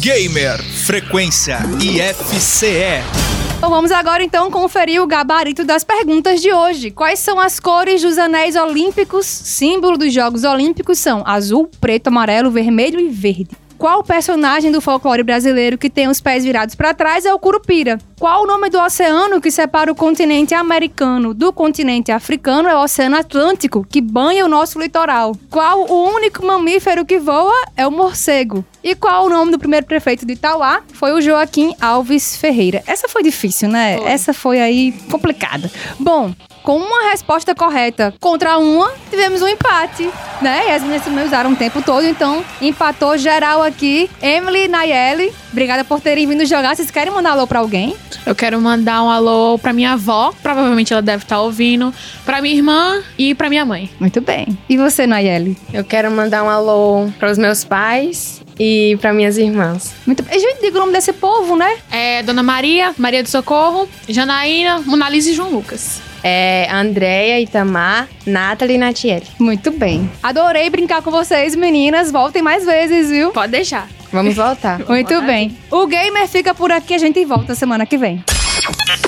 [0.00, 3.25] Gamer Frequência IFCE.
[3.58, 6.90] Bom, vamos agora então conferir o gabarito das perguntas de hoje.
[6.90, 9.24] Quais são as cores dos anéis olímpicos?
[9.24, 13.56] Símbolo dos Jogos Olímpicos são azul, preto, amarelo, vermelho e verde.
[13.78, 17.98] Qual personagem do folclore brasileiro que tem os pés virados para trás é o Curupira?
[18.18, 22.68] Qual o nome do oceano que separa o continente americano do continente africano?
[22.68, 25.36] É o Oceano Atlântico, que banha o nosso litoral.
[25.50, 27.54] Qual o único mamífero que voa?
[27.76, 28.64] É o morcego.
[28.86, 30.80] E qual o nome do primeiro prefeito de Itauá?
[30.92, 32.84] Foi o Joaquim Alves Ferreira.
[32.86, 33.98] Essa foi difícil, né?
[34.04, 35.68] Essa foi aí complicada.
[35.98, 36.32] Bom,
[36.62, 40.08] com uma resposta correta contra uma, tivemos um empate,
[40.40, 40.68] né?
[40.68, 44.08] E as meninas também usaram o tempo todo, então empatou geral aqui.
[44.22, 46.76] Emily e Nayeli, obrigada por terem vindo jogar.
[46.76, 47.96] Vocês querem mandar alô pra alguém?
[48.24, 51.92] Eu quero mandar um alô pra minha avó, provavelmente ela deve estar ouvindo,
[52.24, 53.90] pra minha irmã e pra minha mãe.
[53.98, 54.56] Muito bem.
[54.68, 55.56] E você, Nayeli?
[55.72, 59.94] Eu quero mandar um alô para os meus pais e para minhas irmãs.
[60.06, 60.38] Muito bem.
[60.38, 61.76] Gente, diga o nome desse povo, né?
[61.90, 66.00] É Dona Maria, Maria do Socorro, Janaína, Monalisa e João Lucas.
[66.22, 69.26] É Andréia, Itamar, Nathalie e Natiele.
[69.38, 70.10] Muito bem.
[70.22, 72.10] Adorei brincar com vocês, meninas.
[72.10, 73.30] Voltem mais vezes, viu?
[73.30, 73.88] Pode deixar.
[74.12, 74.80] Vamos voltar.
[74.88, 75.56] Muito bem.
[75.70, 78.24] O Gamer fica por aqui, a gente volta semana que vem.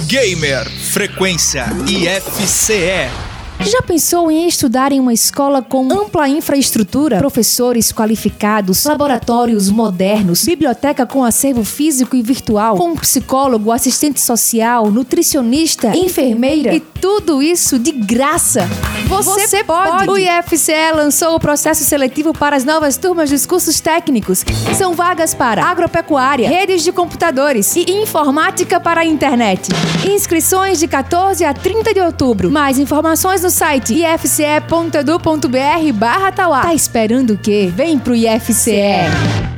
[0.06, 3.37] Gamer Frequência IFCE.
[3.60, 11.04] Já pensou em estudar em uma escola com ampla infraestrutura, professores qualificados, laboratórios modernos, biblioteca
[11.04, 17.92] com acervo físico e virtual, com psicólogo, assistente social, nutricionista, enfermeira e tudo isso de
[17.92, 18.68] graça?
[19.08, 20.08] Você, pode.
[20.08, 24.44] O IFCE lançou o processo seletivo para as novas turmas dos cursos técnicos.
[24.76, 29.70] São vagas para agropecuária, redes de computadores e informática para a internet.
[30.08, 32.50] Inscrições de 14 a 30 de outubro.
[32.50, 36.28] Mais informações no site ifce.edu.br barra.
[36.62, 37.72] Tá esperando o quê?
[37.74, 39.57] Vem pro IFCE!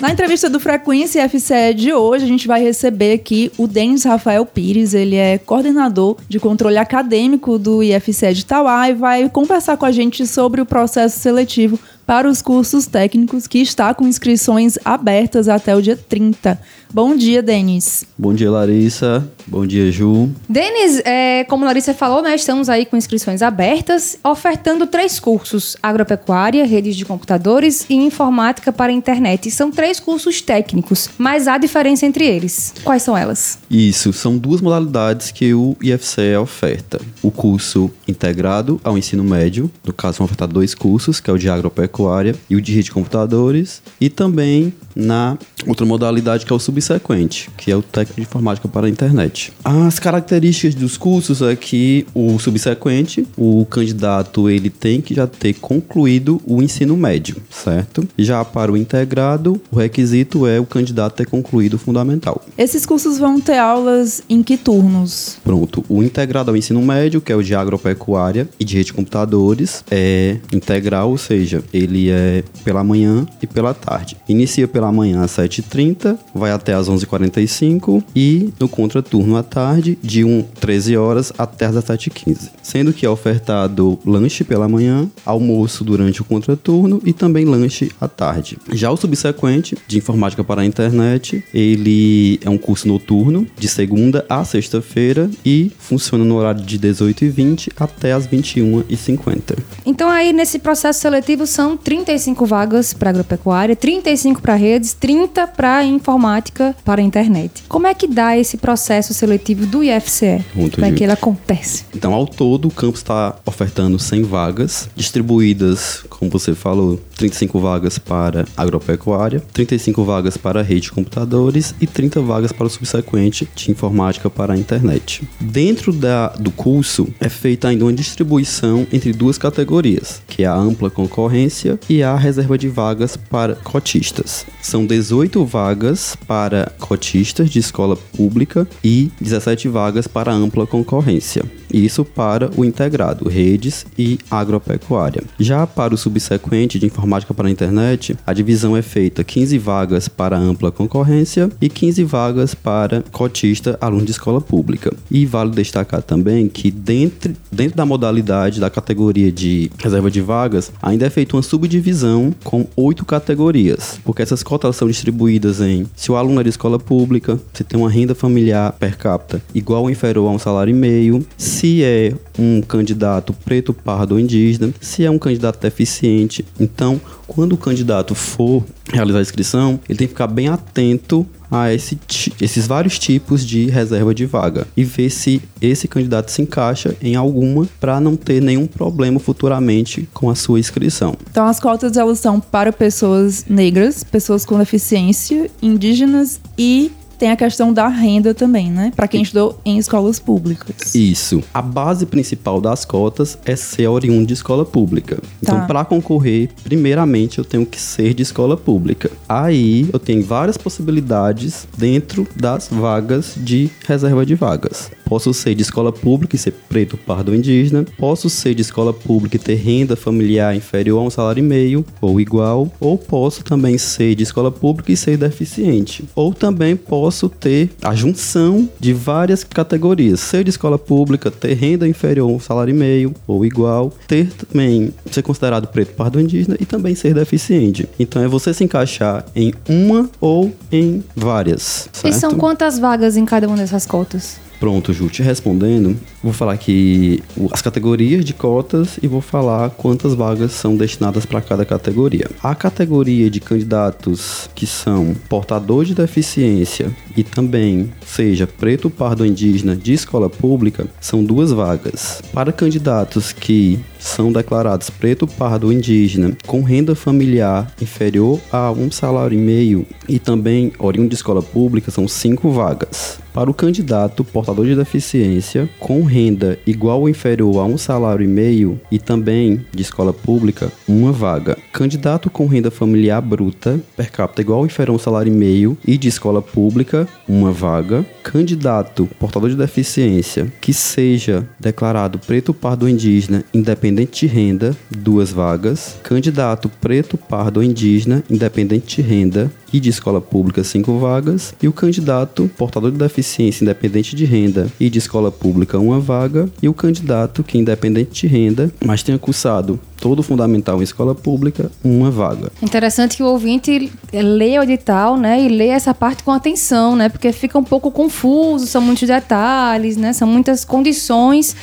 [0.00, 4.46] Na entrevista do Frequência FCE de hoje, a gente vai receber aqui o Denis Rafael
[4.46, 4.94] Pires.
[4.94, 9.92] Ele é coordenador de controle acadêmico do IFCE de Tauá e vai conversar com a
[9.92, 11.78] gente sobre o processo seletivo
[12.10, 16.60] para os cursos técnicos que está com inscrições abertas até o dia 30.
[16.92, 18.04] Bom dia, Denis.
[18.18, 19.30] Bom dia, Larissa.
[19.46, 20.28] Bom dia, Ju.
[20.48, 26.66] Denis, é, como Larissa falou, né, estamos aí com inscrições abertas, ofertando três cursos: agropecuária,
[26.66, 29.46] redes de computadores e informática para a internet.
[29.46, 32.74] E são três cursos técnicos, mas há diferença entre eles.
[32.82, 33.60] Quais são elas?
[33.70, 37.00] Isso, são duas modalidades que o IFCE oferta.
[37.22, 41.38] O curso integrado ao ensino médio, no caso vão ofertar dois cursos, que é o
[41.38, 41.99] de agropecuária
[42.48, 47.50] e o de rede de computadores, e também na outra modalidade que é o subsequente,
[47.56, 49.52] que é o técnico de informática para a internet.
[49.64, 55.54] As características dos cursos é que o subsequente, o candidato ele tem que já ter
[55.54, 58.06] concluído o ensino médio, certo?
[58.18, 62.44] Já para o integrado, o requisito é o candidato ter concluído o fundamental.
[62.56, 65.38] Esses cursos vão ter aulas em que turnos?
[65.44, 68.92] Pronto, o integrado ao ensino médio, que é o de agropecuária e de rede de
[68.92, 74.16] computadores, é integral, ou seja, ele é pela manhã e pela tarde.
[74.28, 80.24] Inicia pela manhã às 7h30, vai até às 11h45 e no contraturno à tarde, de
[80.24, 82.50] 1, 13 horas até às 7h15.
[82.62, 88.08] Sendo que é ofertado lanche pela manhã, almoço durante o contraturno e também lanche à
[88.08, 88.58] tarde.
[88.72, 94.24] Já o subsequente, de informática para a internet, ele é um curso noturno, de segunda
[94.28, 99.58] a sexta-feira e funciona no horário de 18h20 até as 21h50.
[99.84, 105.84] Então aí nesse processo seletivo são 35 vagas para agropecuária, 35 para redes, 30 para
[105.84, 107.64] informática para internet.
[107.68, 110.44] Como é que dá esse processo seletivo do IFCE?
[110.54, 111.84] Muito Como é que ele acontece?
[111.94, 117.98] Então, ao todo, o campus está ofertando 100 vagas, distribuídas, como você falou, 35 vagas
[117.98, 123.70] para agropecuária, 35 vagas para rede de computadores e 30 vagas para o subsequente de
[123.70, 125.22] informática para a internet.
[125.40, 130.54] Dentro da, do curso, é feita ainda uma distribuição entre duas categorias, que é a
[130.54, 134.46] ampla concorrência e a reserva de vagas para cotistas.
[134.62, 141.44] São 18 vagas para cotistas de escola pública e 17 vagas para ampla concorrência.
[141.72, 145.22] Isso para o integrado, redes e agropecuária.
[145.38, 150.08] Já para o subsequente de informática para a internet, a divisão é feita 15 vagas
[150.08, 154.92] para ampla concorrência e 15 vagas para cotista, aluno de escola pública.
[155.10, 160.72] E vale destacar também que dentro, dentro da modalidade da categoria de reserva de vagas,
[160.82, 166.12] ainda é feita uma subdivisão com oito categorias, porque essas cotas são distribuídas em se
[166.12, 169.90] o aluno é de escola pública, se tem uma renda familiar per capita igual ou
[169.90, 175.04] inferior a um salário e meio, se é um candidato preto, pardo ou indígena, se
[175.04, 176.44] é um candidato deficiente.
[176.58, 181.72] Então, quando o candidato for realizar a inscrição, ele tem que ficar bem atento a
[181.72, 181.98] esse
[182.40, 187.16] esses vários tipos de reserva de vaga e ver se esse candidato se encaixa em
[187.16, 191.16] alguma para não ter nenhum problema futuramente com a sua inscrição.
[191.30, 197.36] Então, as cotas elas são para pessoas negras, pessoas com deficiência, indígenas e tem a
[197.36, 198.92] questão da renda também, né?
[198.96, 200.94] Para quem estudou em escolas públicas.
[200.94, 201.42] Isso.
[201.52, 205.18] A base principal das cotas é ser oriundo de escola pública.
[205.42, 205.66] Então, Tá.
[205.66, 209.10] para concorrer, primeiramente eu tenho que ser de escola pública.
[209.28, 214.90] Aí eu tenho várias possibilidades dentro das vagas de reserva de vagas.
[215.10, 217.84] Posso ser de escola pública e ser preto, pardo ou indígena.
[217.98, 221.84] Posso ser de escola pública e ter renda familiar inferior a um salário e meio
[222.00, 222.70] ou igual.
[222.78, 226.04] Ou posso também ser de escola pública e ser deficiente.
[226.14, 230.20] Ou também posso ter a junção de várias categorias.
[230.20, 233.92] Ser de escola pública, ter renda inferior a um salário e meio ou igual.
[234.06, 237.88] Ter também ser considerado preto, pardo ou indígena e também ser deficiente.
[237.98, 241.88] Então é você se encaixar em uma ou em várias.
[241.94, 242.14] E Certo?
[242.14, 244.38] são quantas vagas em cada uma dessas cotas?
[244.60, 250.12] Pronto, Ju, te respondendo, vou falar aqui as categorias de cotas e vou falar quantas
[250.12, 252.30] vagas são destinadas para cada categoria.
[252.42, 259.74] A categoria de candidatos que são portador de deficiência e também seja preto, pardo indígena
[259.74, 262.20] de escola pública são duas vagas.
[262.30, 269.38] Para candidatos que são declarados preto, pardo indígena com renda familiar inferior a um salário
[269.38, 273.20] e meio e também oriundo de escola pública são cinco vagas.
[273.32, 278.28] Para o candidato portador de deficiência com renda igual ou inferior a um salário e
[278.28, 281.56] meio e também de escola pública, uma vaga.
[281.72, 285.78] Candidato com renda familiar bruta per capita igual ou inferior a um salário e meio
[285.86, 288.04] e de escola pública, uma vaga.
[288.24, 295.96] Candidato portador de deficiência que seja declarado preto, pardo indígena, independente de renda, duas vagas.
[296.02, 301.54] Candidato preto, pardo ou indígena, independente de renda e de escola pública, cinco vagas.
[301.62, 306.48] E o candidato portador de deficiência, independente de renda e de escola pública, uma vaga.
[306.62, 311.70] E o candidato que, independente de renda, mas tenha cursado todo fundamental em escola pública,
[311.84, 312.50] uma vaga.
[312.62, 317.10] Interessante que o ouvinte leia o edital, né, e leia essa parte com atenção, né,
[317.10, 321.54] porque fica um pouco confuso, são muitos detalhes, né, são muitas condições.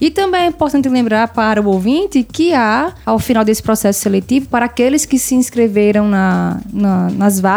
[0.00, 4.48] E também é importante lembrar para o ouvinte que há, ao final desse processo seletivo,
[4.48, 7.53] para aqueles que se inscreveram na, na- nas vagas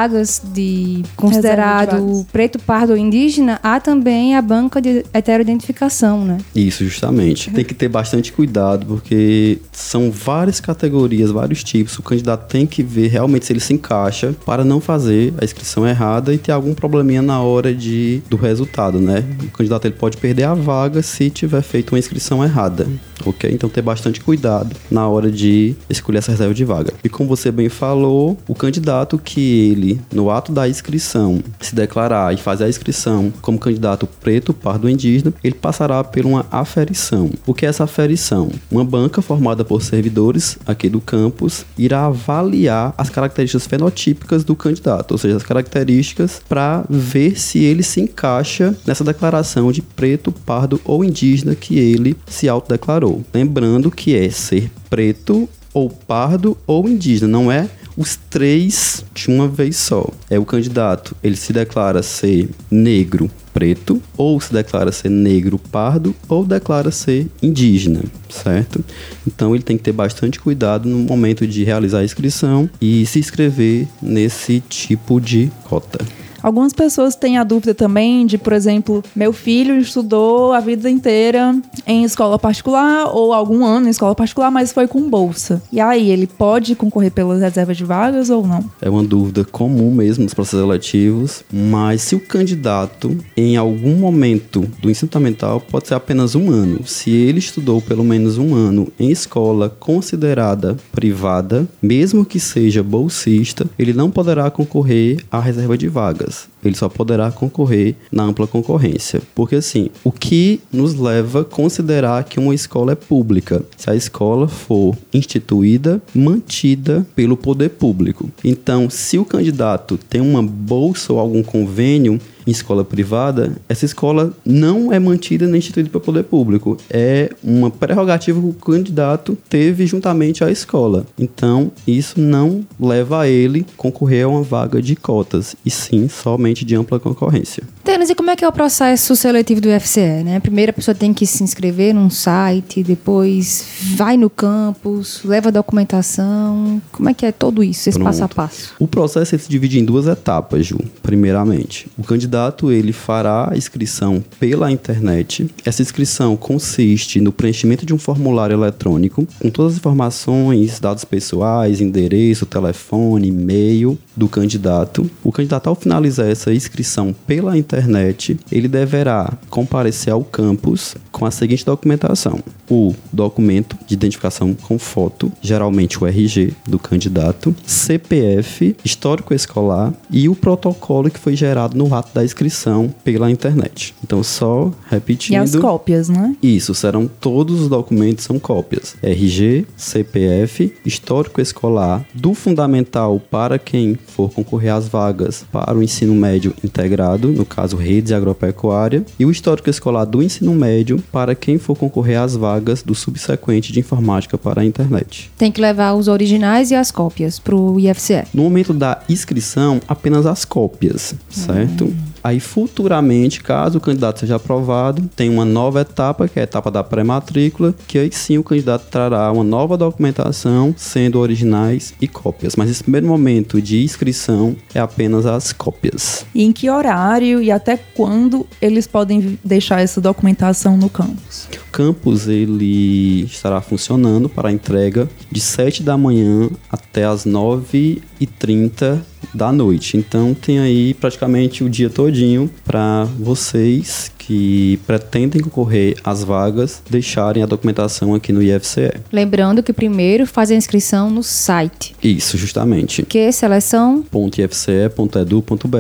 [0.54, 2.26] de considerado Reserva de vagas.
[2.32, 6.38] preto, pardo ou indígena, há também a banca de heteroidentificação, né?
[6.56, 7.50] Isso, justamente.
[7.52, 11.98] Tem que ter bastante cuidado, porque são várias categorias, vários tipos.
[11.98, 15.88] O candidato tem que ver realmente se ele se encaixa para não fazer a inscrição
[15.88, 19.24] errada e ter algum probleminha na hora de, do resultado, né?
[19.43, 22.88] O candidato ele pode perder a vaga se tiver feito uma inscrição errada,
[23.26, 23.50] ok?
[23.52, 26.93] Então ter bastante cuidado na hora de escolher essa reserva de vaga.
[27.04, 32.34] E como você bem falou, o candidato que ele, no ato da inscrição, se declarar
[32.34, 37.30] e fazer a inscrição como candidato preto, pardo ou indígena, ele passará por uma aferição.
[37.46, 38.50] O que é essa aferição?
[38.72, 45.12] Uma banca formada por servidores aqui do campus irá avaliar as características fenotípicas do candidato,
[45.12, 50.80] ou seja, as características para ver se ele se encaixa nessa declaração de preto, pardo
[50.84, 53.24] ou indígena que ele se autodeclarou.
[53.34, 59.48] Lembrando que é ser preto ou pardo ou indígena, não é os três de uma
[59.48, 60.08] vez só.
[60.30, 66.16] É o candidato, ele se declara ser negro, preto, ou se declara ser negro, pardo,
[66.30, 68.86] ou declara ser indígena, certo?
[69.26, 73.18] Então ele tem que ter bastante cuidado no momento de realizar a inscrição e se
[73.18, 76.06] inscrever nesse tipo de cota.
[76.42, 81.56] Algumas pessoas têm a dúvida também de, por exemplo, meu filho estudou a vida inteira
[81.86, 85.62] em escola particular ou algum ano em escola particular, mas foi com bolsa.
[85.72, 88.64] E aí, ele pode concorrer pelas reservas de vagas ou não?
[88.82, 94.62] É uma dúvida comum mesmo nos processos eletivos, mas se o candidato, em algum momento
[94.82, 98.92] do ensino fundamental, pode ser apenas um ano, se ele estudou pelo menos um ano
[99.00, 105.88] em escola considerada privada, mesmo que seja bolsista, ele não poderá concorrer à reserva de
[105.88, 106.37] vagas.
[106.38, 109.22] is Ele só poderá concorrer na ampla concorrência.
[109.34, 113.63] Porque, assim, o que nos leva a considerar que uma escola é pública?
[113.76, 118.30] Se a escola for instituída, mantida pelo poder público.
[118.43, 124.34] Então, se o candidato tem uma bolsa ou algum convênio em escola privada, essa escola
[124.45, 126.78] não é mantida nem instituída pelo poder público.
[126.89, 131.05] É uma prerrogativa que o candidato teve juntamente à escola.
[131.20, 136.57] Então, isso não leva a ele concorrer a uma vaga de cotas, e sim somente
[136.66, 137.64] de ampla concorrência.
[137.84, 140.39] Tênis, e como é que é o processo seletivo do UFCE, né?
[140.39, 146.82] Primeiro a pessoa tem que se inscrever num site, depois vai no campus, leva documentação.
[146.91, 148.08] Como é que é todo isso, esse Pronto.
[148.08, 148.74] passo a passo?
[148.80, 150.80] O processo se divide em duas etapas, Ju.
[151.01, 155.49] Primeiramente, o candidato ele fará a inscrição pela internet.
[155.66, 161.82] Essa inscrição consiste no preenchimento de um formulário eletrônico com todas as informações, dados pessoais,
[161.82, 165.10] endereço, telefone, e-mail do candidato.
[165.24, 171.32] O candidato ao finalizar essa inscrição pela internet, ele deverá comparecer ao campus com a
[171.32, 179.34] seguinte documentação: o documento de identificação com foto, geralmente o RG do candidato, CPF, histórico
[179.34, 183.96] escolar e o protocolo que foi gerado no ato da inscrição pela internet.
[184.04, 185.34] Então, só repetindo.
[185.34, 186.36] E as cópias, né?
[186.42, 188.96] Isso, serão todos os documentos são cópias.
[189.02, 196.14] RG, CPF, histórico escolar, do fundamental para quem for concorrer às vagas para o ensino
[196.14, 201.57] médio integrado, no caso redes agropecuária, e o histórico escolar do ensino médio para quem
[201.57, 205.32] for concorrer às vagas do subsequente de informática para a internet.
[205.38, 208.23] Tem que levar os originais e as cópias pro IFCE.
[208.34, 211.93] No momento da inscrição, apenas as cópias, certo?
[212.28, 216.69] Aí futuramente, caso o candidato seja aprovado, tem uma nova etapa, que é a etapa
[216.69, 222.57] da pré-matrícula, que aí sim o candidato trará uma nova documentação, sendo originais e cópias.
[222.57, 226.25] Mas esse primeiro momento de inscrição é apenas as cópias.
[226.36, 231.47] E em que horário e até quando eles podem deixar essa documentação no campus?
[231.69, 238.01] O campus ele estará funcionando para a entrega de 7 da manhã até as 9
[238.19, 239.01] e 30
[239.34, 239.97] da noite.
[239.97, 247.41] Então tem aí praticamente o dia todinho para vocês que pretendem concorrer às vagas deixarem
[247.41, 248.91] a documentação aqui no IFCE.
[249.09, 251.95] Lembrando que primeiro faz a inscrição no site.
[252.03, 253.03] Isso, justamente.
[253.03, 254.03] Que é seleção.
[254.38, 255.78] .ifce.edu.br.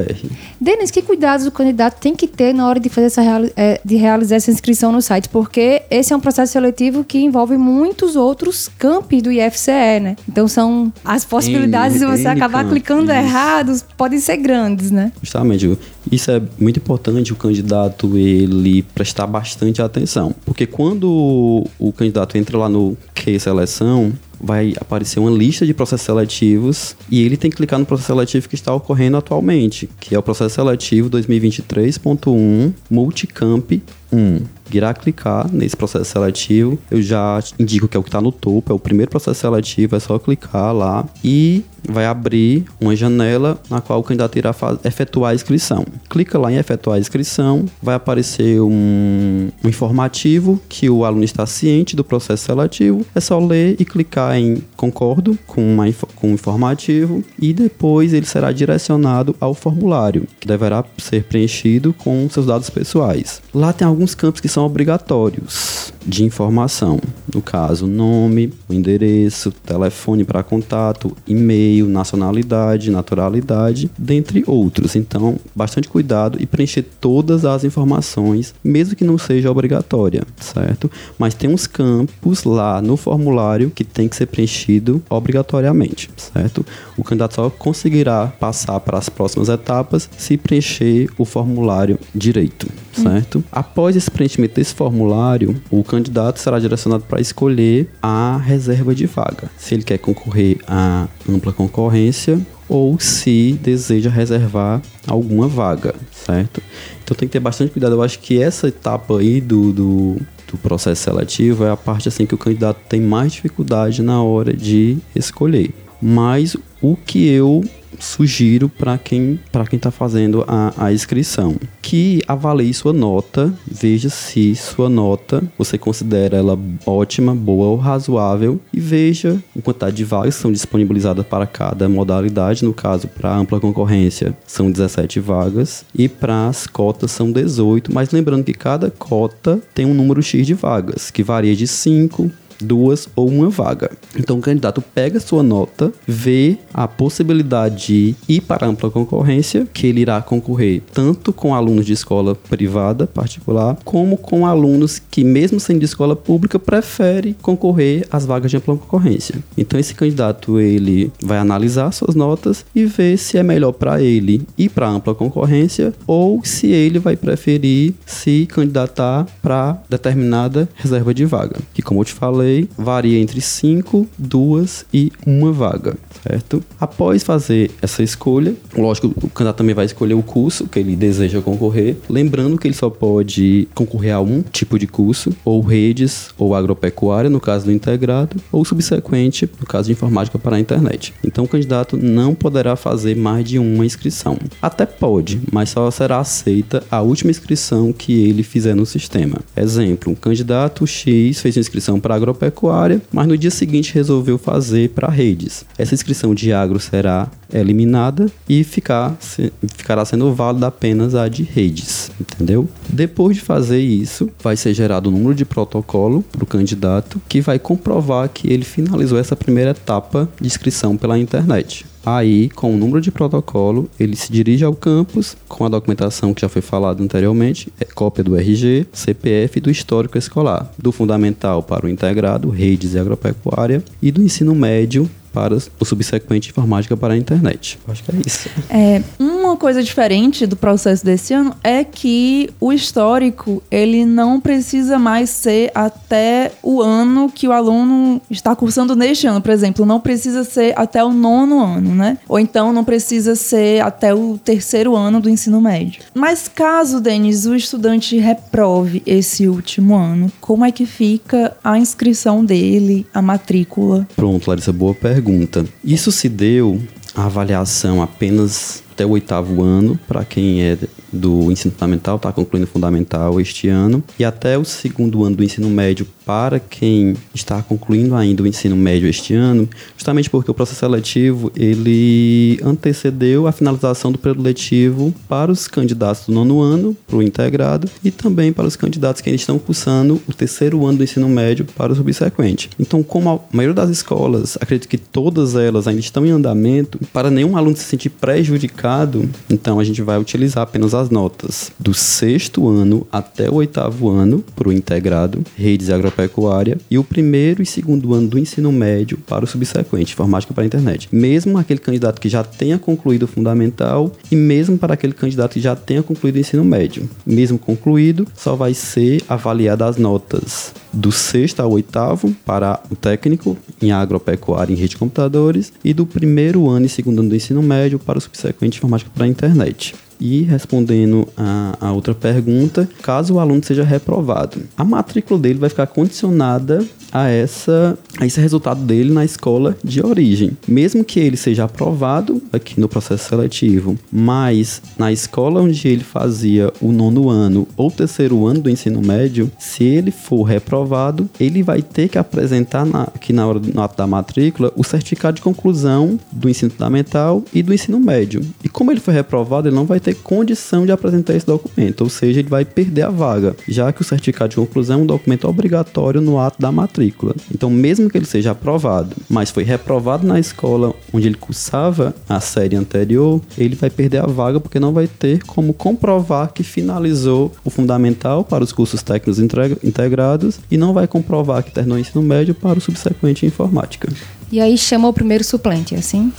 [0.61, 3.21] Denis, que cuidados o candidato tem que ter na hora de fazer essa
[3.57, 5.27] eh, de realizar essa inscrição no site?
[5.27, 10.15] Porque esse é um processo seletivo que envolve muitos outros campos do IFCE, né?
[10.27, 13.19] Então são as possibilidades de você N acabar clicando isso.
[13.19, 15.11] errados podem ser grandes, né?
[15.21, 15.77] Justamente,
[16.11, 22.57] isso é muito importante o candidato ele prestar bastante atenção, porque quando o candidato entra
[22.57, 27.57] lá no que seleção, vai aparecer uma lista de processos seletivos e ele tem que
[27.57, 33.71] clicar no processo seletivo que está ocorrendo atualmente, que é o processo seletivo 2023.1 Multicamp
[34.11, 34.41] 1.
[34.71, 36.77] Irá clicar nesse processo seletivo.
[36.89, 39.95] Eu já indico que é o que está no topo, é o primeiro processo seletivo,
[39.95, 44.53] é só clicar lá e vai abrir uma janela na qual o candidato irá
[44.83, 45.85] efetuar a inscrição.
[46.09, 51.45] Clica lá em efetuar a inscrição, vai aparecer um, um informativo que o aluno está
[51.45, 53.05] ciente do processo seletivo.
[53.15, 58.25] É só ler e clicar em concordo com, uma com o informativo e depois ele
[58.25, 63.41] será direcionado ao formulário, que deverá ser preenchido com seus dados pessoais.
[63.53, 66.99] Lá tem alguns campos que são obrigatórios de informação,
[67.33, 74.95] no caso, nome, o endereço, telefone para contato, e-mail, nacionalidade, naturalidade, dentre outros.
[74.95, 80.89] Então, bastante cuidado e preencher todas as informações, mesmo que não seja obrigatória, certo?
[81.19, 86.65] Mas tem uns campos lá no formulário que tem que ser preenchido obrigatoriamente, certo?
[86.95, 93.43] O candidato só conseguirá passar para as próximas etapas se preencher o formulário direito, certo?
[93.51, 95.96] Após esse preenchimento desse formulário, o candidato
[96.35, 99.49] será direcionado para escolher a reserva de vaga.
[99.57, 106.61] Se ele quer concorrer a ampla concorrência ou se deseja reservar alguma vaga, certo?
[107.03, 107.95] Então tem que ter bastante cuidado.
[107.95, 110.17] Eu acho que essa etapa aí do, do,
[110.51, 114.53] do processo seletivo é a parte assim que o candidato tem mais dificuldade na hora
[114.53, 115.71] de escolher.
[116.01, 117.63] Mas o que eu
[117.99, 124.09] sugiro para quem para quem está fazendo a, a inscrição que avalie sua nota veja
[124.09, 130.03] se sua nota você considera ela ótima boa ou razoável e veja a quantidade de
[130.03, 135.85] vagas que são disponibilizadas para cada modalidade no caso para ampla concorrência são 17 vagas
[135.93, 140.45] e para as cotas são 18 mas lembrando que cada cota tem um número x
[140.45, 142.31] de vagas que varia de 5
[142.61, 143.91] duas ou uma vaga.
[144.17, 149.67] Então o candidato pega sua nota, vê a possibilidade de ir para a ampla concorrência,
[149.73, 155.23] que ele irá concorrer tanto com alunos de escola privada particular, como com alunos que,
[155.23, 159.35] mesmo sendo de escola pública, prefere concorrer às vagas de ampla concorrência.
[159.57, 164.41] Então esse candidato ele vai analisar suas notas e ver se é melhor para ele
[164.57, 171.13] ir para a ampla concorrência ou se ele vai preferir se candidatar para determinada reserva
[171.13, 172.46] de vaga, que como eu te falei,
[172.77, 176.63] varia entre 5, 2 e uma vaga, certo?
[176.79, 181.41] Após fazer essa escolha, lógico, o candidato também vai escolher o curso que ele deseja
[181.41, 186.55] concorrer, lembrando que ele só pode concorrer a um tipo de curso, ou redes, ou
[186.55, 191.13] agropecuária, no caso do integrado, ou subsequente, no caso de informática para a internet.
[191.23, 194.37] Então o candidato não poderá fazer mais de uma inscrição.
[194.61, 199.39] Até pode, mas só será aceita a última inscrição que ele fizer no sistema.
[199.55, 204.89] Exemplo, um candidato X fez inscrição para agropecuária agropecuária, mas no dia seguinte resolveu fazer
[204.89, 205.65] para redes.
[205.77, 211.43] Essa inscrição de agro será eliminada e ficar, se, ficará sendo válida apenas a de
[211.43, 212.67] redes, entendeu?
[212.89, 217.41] Depois de fazer isso, vai ser gerado um número de protocolo para o candidato que
[217.41, 221.85] vai comprovar que ele finalizou essa primeira etapa de inscrição pela internet.
[222.05, 226.39] Aí, com o número de protocolo, ele se dirige ao campus com a documentação que
[226.39, 231.61] já foi falado anteriormente, é cópia do RG, CPF e do histórico escolar, do fundamental
[231.61, 237.13] para o integrado, redes e agropecuária, e do ensino médio para o subsequente informática para
[237.13, 237.77] a internet.
[237.87, 238.49] Acho que é isso.
[238.71, 244.97] É, uma coisa diferente do processo desse ano é que o histórico ele não precisa
[244.97, 249.99] mais ser até o ano que o aluno está cursando neste ano, por exemplo, não
[249.99, 252.17] precisa ser até o nono ano, né?
[252.27, 256.01] Ou então não precisa ser até o terceiro ano do ensino médio.
[256.15, 262.43] Mas caso, Denis, o estudante reprove esse último ano, como é que fica a inscrição
[262.43, 264.07] dele, a matrícula?
[264.15, 266.81] Pronto, Larissa, boa pergunta pergunta: isso se deu
[267.13, 270.77] a avaliação apenas até o oitavo ano, para quem é
[271.11, 275.69] do ensino fundamental, está concluindo fundamental este ano, e até o segundo ano do ensino
[275.69, 280.81] médio para quem está concluindo ainda o ensino médio este ano, justamente porque o processo
[280.81, 287.15] seletivo ele antecedeu a finalização do período letivo para os candidatos do nono ano, para
[287.15, 291.03] o integrado, e também para os candidatos que ainda estão cursando o terceiro ano do
[291.05, 292.69] ensino médio para o subsequente.
[292.77, 297.31] Então, como a maioria das escolas, acredito que todas elas ainda estão em andamento, para
[297.31, 302.67] nenhum aluno se sentir prejudicado, então a gente vai utilizar apenas as notas do sexto
[302.67, 307.65] ano até o oitavo ano para o integrado, redes agropecuárias agropecuária e o primeiro e
[307.65, 311.07] segundo ano do ensino médio para o subsequente, informática para a internet.
[311.11, 315.61] Mesmo aquele candidato que já tenha concluído o fundamental e mesmo para aquele candidato que
[315.61, 317.07] já tenha concluído o ensino médio.
[317.25, 323.57] Mesmo concluído, só vai ser avaliada as notas do sexto ao oitavo para o técnico
[323.81, 327.61] em agropecuária em rede de computadores e do primeiro ano e segundo ano do ensino
[327.61, 329.93] médio para o subsequente informática para a internet.
[330.19, 335.69] E respondendo a, a, outra pergunta, caso o aluno seja reprovado, a matrícula dele vai
[335.69, 340.51] ficar condicionada a, essa, a esse resultado dele na escola de origem.
[340.67, 346.71] Mesmo que ele seja aprovado aqui no processo seletivo, mas na escola onde ele fazia
[346.81, 351.81] o nono ano ou terceiro ano do ensino médio, se ele for reprovado, ele vai
[351.81, 356.19] ter que apresentar na, aqui na hora do ato da matrícula o certificado de conclusão
[356.31, 358.41] do ensino fundamental e do ensino médio.
[358.63, 362.09] E como ele foi reprovado, ele não vai ter condição de apresentar esse documento, ou
[362.09, 365.47] seja, ele vai perder a vaga, já que o certificado de conclusão é um documento
[365.47, 367.35] obrigatório no ato da matrícula matrícula.
[367.53, 372.39] Então, mesmo que ele seja aprovado, mas foi reprovado na escola onde ele cursava a
[372.39, 377.53] série anterior, ele vai perder a vaga porque não vai ter como comprovar que finalizou
[377.63, 379.39] o fundamental para os cursos técnicos
[379.83, 384.09] integrados e não vai comprovar que terminou o ensino médio para o subsequente em informática.
[384.51, 386.31] E aí chama o primeiro suplente, assim?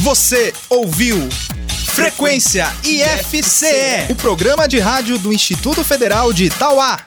[0.00, 1.16] Você ouviu
[1.94, 6.98] Frequência IFCE, o programa de rádio do Instituto Federal de Itauá.